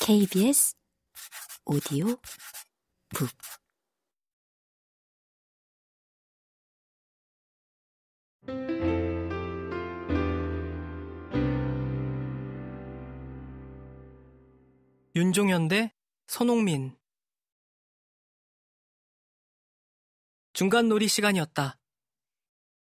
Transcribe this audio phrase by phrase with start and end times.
[0.00, 0.74] KBS
[1.66, 2.06] 오디오
[3.10, 3.30] 북
[15.14, 15.92] 윤종현 대
[16.28, 16.96] 손흥민
[20.52, 21.78] 중간 놀이 시간이었다.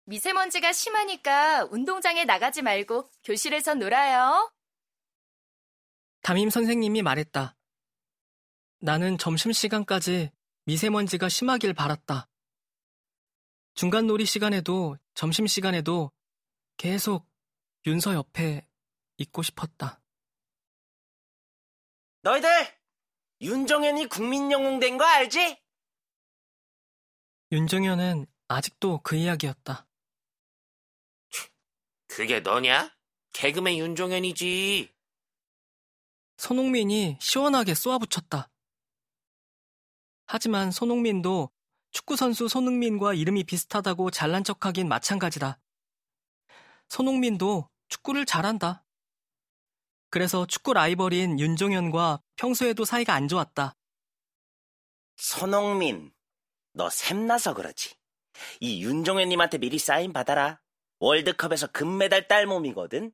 [0.04, 4.50] 미세먼지가 심하니까 운동장에 나가지 말고 교실에서 놀아요.
[6.26, 7.54] 담임 선생님이 말했다.
[8.80, 10.32] 나는 점심시간까지
[10.64, 12.28] 미세먼지가 심하길 바랐다.
[13.74, 16.10] 중간 놀이 시간에도 점심시간에도
[16.78, 17.28] 계속
[17.86, 18.66] 윤서 옆에
[19.18, 20.02] 있고 싶었다.
[22.22, 22.48] 너희들
[23.40, 25.62] 윤종현이 국민영웅 된 거 알지?
[27.52, 29.86] 윤종현은 아직도 그 이야기였다.
[32.08, 32.92] 그게 너냐?
[33.32, 34.95] 개그맨 윤종현이지.
[36.36, 38.50] 손흥민이 시원하게 쏘아붙였다.
[40.26, 41.50] 하지만 손흥민도
[41.92, 45.58] 축구선수 손흥민과 이름이 비슷하다고 잘난 척하긴 마찬가지다.
[46.88, 48.84] 손흥민도 축구를 잘한다.
[50.10, 53.74] 그래서 축구 라이벌인 윤종현과 평소에도 사이가 안 좋았다.
[55.16, 56.12] 손흥민,
[56.72, 57.94] 너 샘나서 그러지.
[58.60, 60.60] 이 윤종현님한테 미리 사인 받아라.
[60.98, 63.12] 월드컵에서 금메달 딸 몸이거든.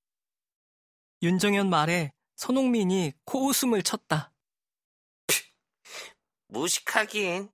[1.22, 2.12] 윤종현 말에
[2.42, 4.32] 손흥민이 코웃음을 쳤다.
[6.48, 7.48] 무식하긴.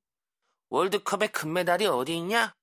[0.70, 2.56] 월드컵에 금메달이 어디 있냐?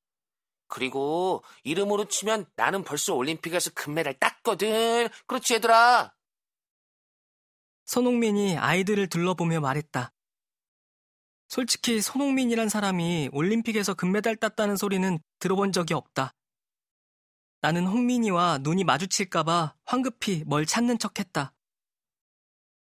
[0.67, 5.07] 그리고 이름으로 치면 나는 벌써 올림픽에서 금메달 땄거든.
[5.27, 6.15] 그렇지 얘들아.
[7.85, 10.11] 손흥민이 아이들을 둘러보며 말했다.
[11.47, 16.33] 솔직히 손흥민이란 사람이 올림픽에서 금메달 땄다는 소리는 들어본 적이 없다.
[17.61, 21.54] 나는 홍민이와 눈이 마주칠까봐 황급히 뭘 찾는 척 했다.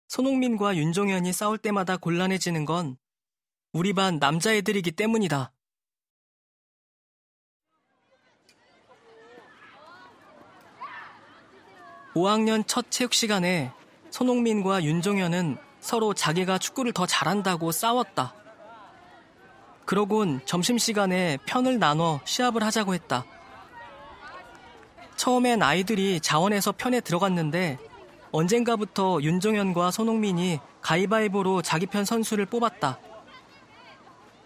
[0.08, 2.96] 손흥민과 윤종현이 싸울 때마다 곤란해지는 건
[3.72, 5.52] 우리 반 남자애들이기 때문이다.
[12.14, 13.72] (5학년) 첫 체육 시간에
[14.10, 18.34] 손흥민과 윤종현은 서로 자기가 축구를 더 잘한다고 싸웠다.
[19.84, 23.24] 그러곤 점심시간에 편을 나눠 시합을 하자고 했다.
[25.16, 27.78] 처음엔 아이들이 자원에서 편에 들어갔는데
[28.34, 32.98] 언젠가부터 윤종현과 손흥민이 가위바위보로 자기 편 선수를 뽑았다.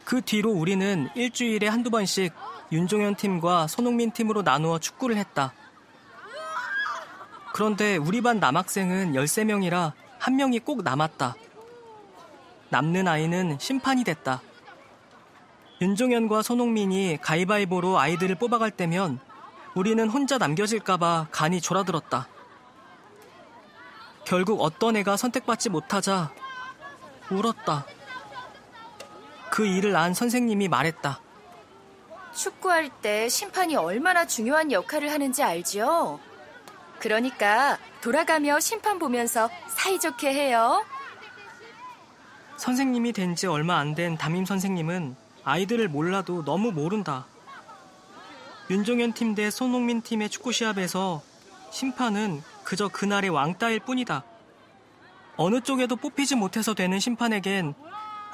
[0.05, 2.35] 그 뒤로 우리는 일주일에 한두 번씩
[2.71, 5.55] 윤종현 팀과 손흥민 팀으로 나누어 축구를 했다.
[7.55, 11.35] 그런데 우리 반 남학생은 13명이라 한 명이 꼭 남았다.
[12.69, 14.43] 남는 아이는 심판이 됐다.
[15.81, 19.19] 윤종현과 손흥민이 가위바위보로 아이들을 뽑아갈 때면
[19.75, 22.29] 우리는 혼자 남겨질까봐 간이 졸아들었다.
[24.29, 26.31] 결국 어떤 애가 선택받지 못하자
[27.31, 27.87] 울었다.
[29.51, 31.19] 그 일을 안 선생님이 말했다.
[32.35, 36.21] 축구할 때 심판이 얼마나 중요한 역할을 하는지 알지요?
[36.99, 40.85] 그러니까 돌아가며 심판 보면서 사이좋게 해요.
[42.59, 47.25] 선생님이 된 지 얼마 안 된 담임 선생님은 아이들을 몰라도 너무 모른다.
[48.69, 51.23] 윤종현 팀 대 손흥민 팀의 축구 시합에서
[51.71, 54.25] 심판은 그저 그날의 왕따일 뿐이다.
[55.39, 57.73] 어느 쪽에도 뽑히지 못해서 되는 심판에겐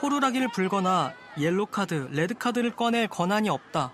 [0.03, 3.93] 호루라기를 불거나 옐로 카드, 레드 카드를 꺼낼 권한이 없다.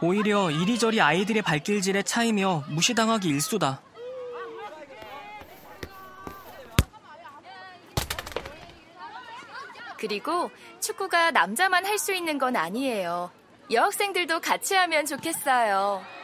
[0.00, 3.82] 오히려 이리저리 아이들의 발길질에 차이며 무시당하기 일수다.
[9.98, 13.30] 그리고 축구가 남자만 할 수 있는 건 아니에요.
[13.70, 16.19] 여학생들도 같이 하면 좋겠어요.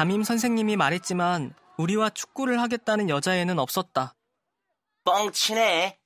[0.00, 4.14] 담임 선생님이 말했지만 우리와 축구를 하겠다는 여자애는 없었다.
[5.04, 6.00] 뻥치네.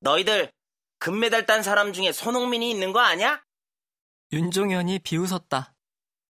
[0.00, 0.52] 너희들
[0.98, 3.40] 금메달 딴 사람 중에 손흥민이 있는 거 아냐?
[4.32, 5.72] 윤종현이 비웃었다.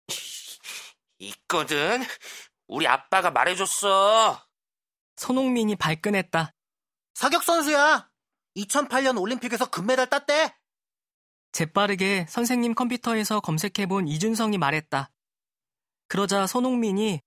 [1.18, 2.02] 있거든.
[2.66, 4.46] 우리 아빠가 말해줬어.
[5.16, 6.52] 손흥민이 발끈했다.
[7.14, 8.10] 사격 선수야.
[8.58, 10.54] 2008년 올림픽에서 금메달 땄대.
[11.52, 15.10] 재빠르게 선생님 컴퓨터에서 검색해본 이준성이 말했다.
[16.12, 17.22] 그러자 손흥민이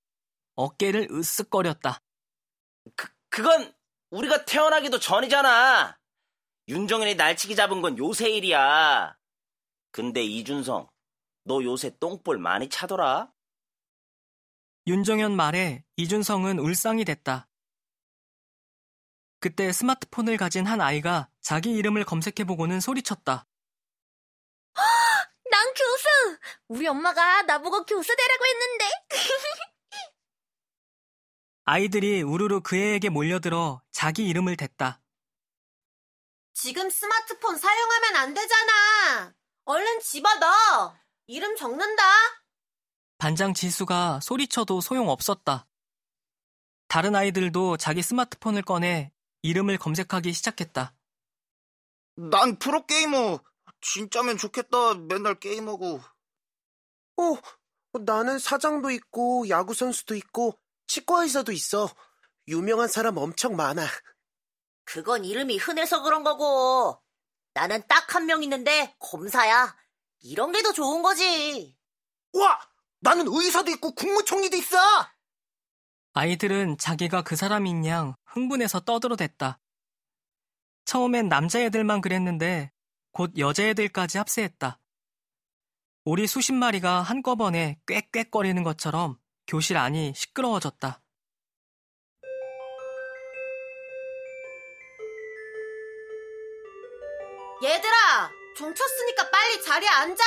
[0.54, 2.04] 어깨를 으쓱거렸다.
[2.96, 3.74] 그, 그건
[4.12, 5.98] 우리가 태어나기도 전이잖아.
[6.68, 9.18] 윤정현이 날치기 잡은 건 요새 일이야.
[9.90, 10.88] 근데 이준성,
[11.46, 13.34] 너 요새 똥볼 많이 차더라?
[14.86, 17.48] 윤정현 말에 이준성은 울상이 됐다.
[19.40, 23.48] 그때 스마트폰을 가진 한 아이가 자기 이름을 검색해보고는 소리쳤다.
[25.56, 26.38] 난 교수!
[26.68, 28.90] 우리 엄마가 나보고 교수 되라고 했는데.
[31.64, 35.02] 아이들이 우르르 그 애에게 몰려들어 자기 이름을 댔다.
[36.54, 39.34] 지금 스마트폰 사용하면 안 되잖아.
[39.64, 40.98] 얼른 집어넣어.
[41.28, 42.04] 이름 적는다.
[43.18, 45.66] 반장 지수가 소리쳐도 소용없었다.
[46.90, 50.94] 다른 아이들도 자기 스마트폰을 꺼내 이름을 검색하기 시작했다.
[52.16, 53.40] 난 프로게이머.
[53.94, 54.96] 진짜면 좋겠다.
[54.96, 56.02] 맨날 게임하고.
[57.18, 61.88] 어, 나는 사장도 있고, 야구 선수도 있고, 치과 의사도 있어.
[62.48, 63.86] 유명한 사람 엄청 많아.
[64.86, 67.02] 그건 이름이 흔해서 그런 거고.
[67.54, 69.76] 나는 딱 한 명 있는데 검사야.
[70.22, 71.78] 이런 게 더 좋은 거지.
[72.34, 72.60] 와!
[73.00, 74.78] 나는 의사도 있고 국무총리도 있어!
[76.14, 79.60] 아이들은 자기가 그 사람인 양 흥분해서 떠들어댔다.
[80.86, 82.72] 처음엔 남자애들만 그랬는데
[83.16, 84.78] 곧 여자애들까지 합세했다.
[86.04, 89.18] 오리 수십 마리가 한꺼번에 꽥꽥거리는 것처럼
[89.48, 91.02] 교실 안이 시끄러워졌다.
[97.64, 100.24] 얘들아, 종 쳤으니까 빨리 자리에 앉아.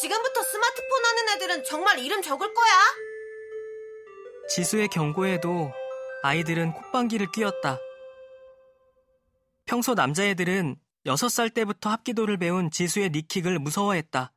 [0.00, 2.72] 지금부터 스마트폰 하는 애들은 정말 이름 적을 거야.
[4.48, 5.72] 지수의 경고에도
[6.22, 7.80] 아이들은 콧방귀를 뀌었다.
[9.66, 14.32] 평소 남자애들은 6살 때부터 합기도를 배운 지수의 니킥을 무서워했다.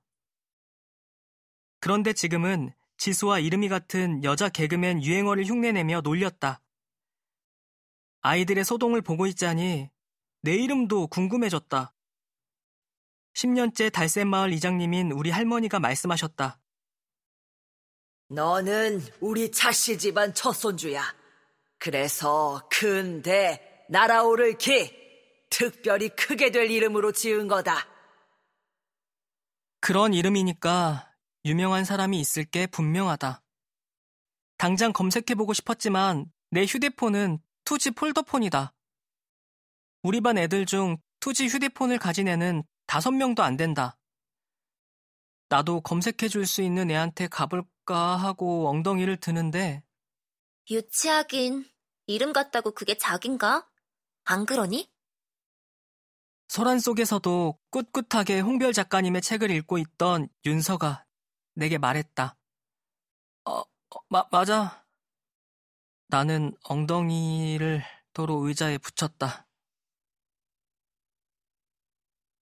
[1.79, 6.61] 그런데 지금은 지수와 이름이 같은 여자 개그맨 유행어를 흉내내며 놀렸다.
[8.21, 9.89] 아이들의 소동을 보고 있자니
[10.41, 11.93] 내 이름도 궁금해졌다.
[13.33, 16.59] 10년째 달샘마을 이장님인 우리 할머니가 말씀하셨다.
[18.29, 21.15] 너는 우리 차씨 집안 첫 손주야.
[21.77, 25.06] 그래서 근대 날아오를 기
[25.49, 27.87] 특별히 크게 될 이름으로 지은 거다.
[29.79, 31.13] 그런 이름이니까
[31.45, 33.41] 유명한 사람이 있을 게 분명하다.
[34.57, 38.73] 당장 검색해보고 싶었지만 내 휴대폰은 투지 폴더폰이다.
[40.03, 43.97] 우리 반 애들 중 투지 휴대폰을 가진 애는 다섯 명도 안 된다.
[45.49, 49.83] 나도 검색해줄 수 있는 애한테 가볼까 하고 엉덩이를 드는데
[50.69, 51.65] 유치하긴.
[52.07, 53.69] 이름 같다고 그게 작인가?
[54.23, 54.89] 안 그러니?
[56.47, 61.05] 소란 속에서도 꿋꿋하게 홍별 작가님의 책을 읽고 있던 윤서가
[61.55, 62.35] 내게 말했다.
[63.45, 63.65] 어, 어,
[64.09, 64.85] 마, 맞아.
[66.07, 67.83] 나는 엉덩이를
[68.13, 69.46] 도로 의자에 붙였다.